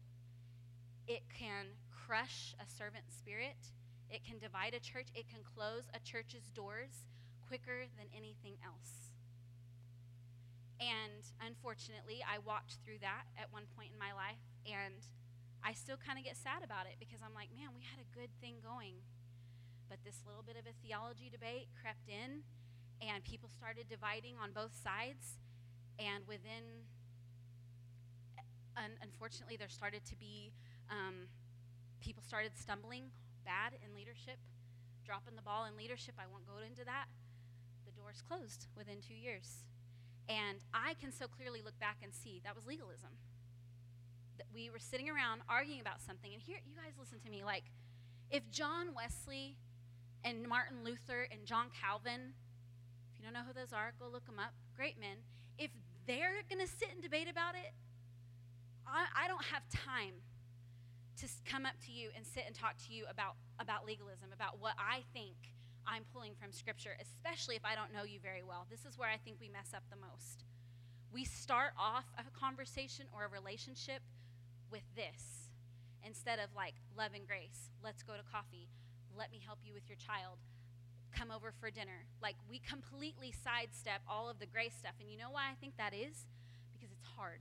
[1.11, 3.74] it can crush a servant spirit.
[4.11, 5.09] It can divide a church.
[5.14, 7.11] It can close a church's doors
[7.42, 9.11] quicker than anything else.
[10.78, 15.03] And unfortunately, I walked through that at one point in my life, and
[15.61, 18.09] I still kind of get sad about it because I'm like, man, we had a
[18.17, 19.05] good thing going.
[19.89, 22.47] But this little bit of a theology debate crept in,
[23.03, 25.41] and people started dividing on both sides.
[25.99, 26.89] And within,
[28.77, 30.53] un- unfortunately, there started to be
[30.89, 31.29] um,
[32.01, 33.13] people started stumbling
[33.45, 34.41] bad in leadership,
[35.05, 36.15] dropping the ball in leadership.
[36.17, 37.07] I won't go into that.
[37.85, 39.65] The doors closed within two years.
[40.29, 43.19] And I can so clearly look back and see that was legalism.
[44.53, 46.32] We were sitting around arguing about something.
[46.32, 47.45] And here, you guys listen to me.
[47.45, 47.64] Like,
[48.30, 49.57] if John Wesley
[50.24, 52.34] and Martin Luther and John Calvin,
[53.12, 54.55] if you don't know who those are, go look them up.
[54.76, 55.24] Great men.
[55.59, 55.70] If
[56.07, 57.72] they're going to sit and debate about it,
[58.86, 60.14] I, I don't have time
[61.18, 64.61] to come up to you and sit and talk to you about, about legalism, about
[64.61, 65.36] what I think
[65.86, 68.66] I'm pulling from Scripture, especially if I don't know you very well.
[68.70, 70.45] This is where I think we mess up the most.
[71.12, 74.01] We start off a conversation or a relationship
[74.71, 75.51] with this
[76.05, 77.71] instead of like love and grace.
[77.83, 78.68] Let's go to coffee.
[79.16, 80.39] Let me help you with your child.
[81.12, 82.07] Come over for dinner.
[82.23, 84.95] Like we completely sidestep all of the grace stuff.
[85.01, 86.27] And you know why I think that is?
[86.73, 87.41] Because it's hard.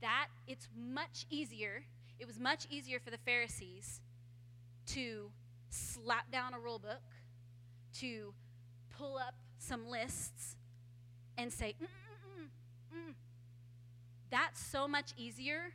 [0.00, 1.84] That it's much easier
[2.20, 4.02] it was much easier for the Pharisees
[4.88, 5.30] to
[5.70, 7.00] slap down a rule book,
[8.00, 8.34] to
[8.90, 10.56] pull up some lists,
[11.38, 11.86] and say, mm,
[12.44, 13.14] mm, mm,
[14.30, 15.72] that's so much easier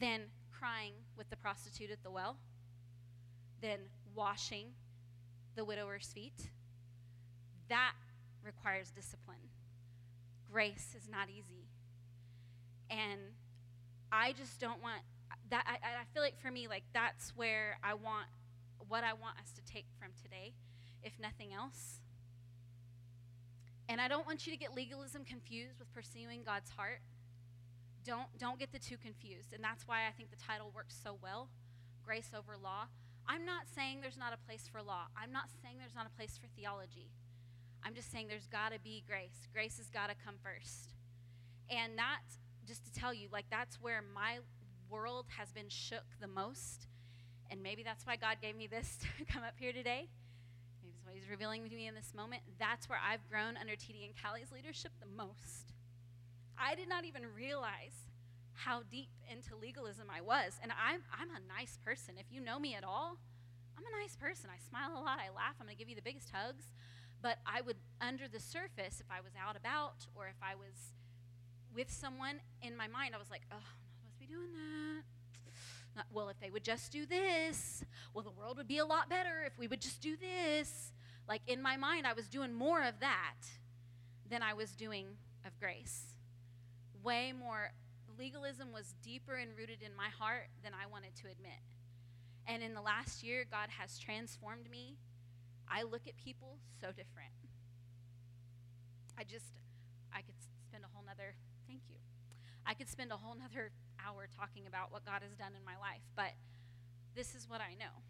[0.00, 0.22] than
[0.58, 2.36] crying with the prostitute at the well,
[3.60, 3.78] than
[4.14, 4.68] washing
[5.54, 6.50] the widower's feet.
[7.68, 7.92] That
[8.44, 9.50] requires discipline.
[10.50, 11.68] Grace is not easy.
[12.90, 13.20] And
[14.10, 15.00] I just don't want
[15.50, 18.26] that I, I feel like for me, like that's where I want
[18.88, 20.54] what I want us to take from today,
[21.02, 22.00] if nothing else.
[23.88, 27.00] And I don't want you to get legalism confused with pursuing God's heart.
[28.04, 29.52] Don't don't get the two confused.
[29.52, 31.48] And that's why I think the title works so well,
[32.04, 32.86] Grace over Law.
[33.28, 35.06] I'm not saying there's not a place for law.
[35.16, 37.10] I'm not saying there's not a place for theology.
[37.84, 39.48] I'm just saying there's got to be grace.
[39.52, 40.94] Grace has got to come first.
[41.70, 44.38] And that's just to tell you, like, that's where my
[44.88, 46.86] world has been shook the most.
[47.50, 50.08] And maybe that's why God gave me this to come up here today.
[50.82, 52.42] Maybe that's why He's revealing to me in this moment.
[52.58, 55.71] That's where I've grown under TD and Callie's leadership the most.
[56.58, 57.94] I did not even realize
[58.54, 60.58] how deep into legalism I was.
[60.62, 62.14] And I'm, I'm a nice person.
[62.18, 63.18] If you know me at all,
[63.76, 64.50] I'm a nice person.
[64.52, 66.64] I smile a lot, I laugh, I'm going to give you the biggest hugs.
[67.20, 70.94] But I would, under the surface, if I was out about or if I was
[71.74, 74.52] with someone, in my mind, I was like, oh, I'm not supposed to be doing
[74.52, 75.02] that.
[75.96, 77.84] Not, well, if they would just do this,
[78.14, 80.92] well, the world would be a lot better if we would just do this.
[81.28, 83.36] Like in my mind, I was doing more of that
[84.28, 85.06] than I was doing
[85.44, 86.11] of grace.
[87.02, 87.72] Way more.
[88.18, 91.60] Legalism was deeper and rooted in my heart than I wanted to admit.
[92.46, 94.96] And in the last year, God has transformed me.
[95.68, 97.32] I look at people so different.
[99.18, 99.52] I just,
[100.12, 100.34] I could
[100.66, 101.34] spend a whole nother,
[101.66, 101.96] thank you.
[102.66, 103.70] I could spend a whole nother
[104.04, 106.32] hour talking about what God has done in my life, but
[107.14, 108.02] this is what I know.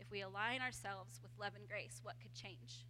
[0.00, 2.84] If we align ourselves with love and grace, what could change?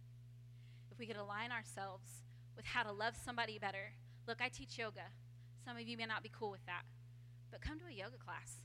[0.91, 2.23] If we could align ourselves
[2.55, 3.93] with how to love somebody better.
[4.23, 5.11] Look, I teach yoga.
[5.67, 6.87] Some of you may not be cool with that,
[7.51, 8.63] but come to a yoga class.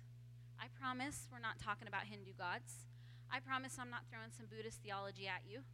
[0.59, 2.87] I promise we're not talking about Hindu gods.
[3.27, 5.67] I promise I'm not throwing some Buddhist theology at you.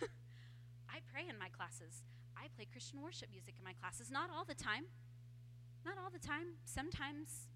[0.88, 2.00] I pray in my classes.
[2.36, 4.88] I play Christian worship music in my classes, not all the time.
[5.84, 6.60] Not all the time.
[6.64, 7.52] Sometimes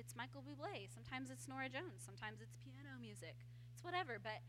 [0.00, 0.88] it's Michael Bublé.
[0.88, 2.00] Sometimes it's Norah Jones.
[2.00, 3.36] Sometimes it's piano music.
[3.76, 4.40] It's whatever, but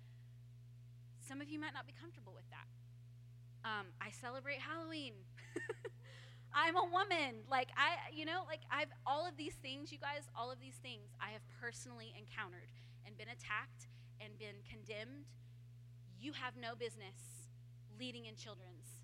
[1.19, 2.67] some of you might not be comfortable with that.
[3.67, 5.19] Um, I celebrate Halloween.
[6.53, 7.47] I'm a woman.
[7.49, 10.75] Like I, you know, like I've all of these things, you guys, all of these
[10.81, 12.71] things I have personally encountered
[13.05, 13.87] and been attacked
[14.19, 15.27] and been condemned.
[16.19, 17.49] You have no business
[17.99, 19.01] leading in children's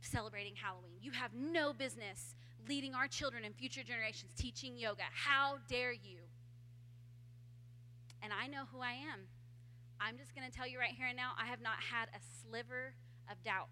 [0.00, 0.96] celebrating Halloween.
[1.00, 2.34] You have no business
[2.68, 5.04] leading our children and future generations teaching yoga.
[5.12, 6.18] How dare you?
[8.22, 9.26] And I know who I am.
[10.00, 12.20] I'm just going to tell you right here and now, I have not had a
[12.42, 12.94] sliver
[13.30, 13.70] of doubt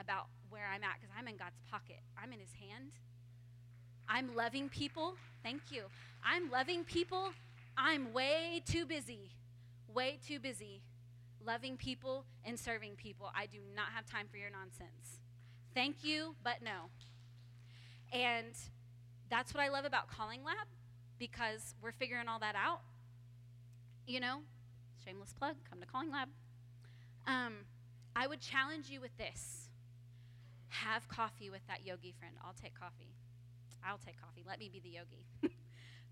[0.00, 2.00] about where I'm at because I'm in God's pocket.
[2.20, 2.92] I'm in His hand.
[4.08, 5.16] I'm loving people.
[5.42, 5.84] Thank you.
[6.24, 7.30] I'm loving people.
[7.76, 9.30] I'm way too busy,
[9.92, 10.82] way too busy
[11.44, 13.30] loving people and serving people.
[13.34, 15.20] I do not have time for your nonsense.
[15.74, 16.90] Thank you, but no.
[18.12, 18.54] And
[19.30, 20.66] that's what I love about Calling Lab
[21.18, 22.80] because we're figuring all that out.
[24.06, 24.40] You know,
[25.04, 26.28] shameless plug, come to Calling Lab.
[27.26, 27.54] Um,
[28.16, 29.67] I would challenge you with this
[30.68, 32.34] have coffee with that yogi friend.
[32.44, 33.14] I'll take coffee.
[33.84, 34.44] I'll take coffee.
[34.46, 35.26] Let me be the yogi.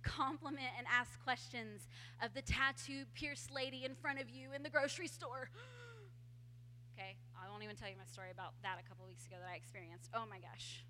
[0.03, 1.89] Compliment and ask questions
[2.23, 5.51] of the tattooed, pierced lady in front of you in the grocery store.
[6.95, 9.51] okay, I won't even tell you my story about that a couple weeks ago that
[9.53, 10.11] I experienced.
[10.15, 10.85] Oh my gosh.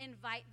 [0.00, 0.44] Invite